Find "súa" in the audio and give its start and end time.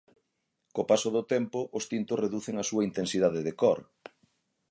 2.69-2.85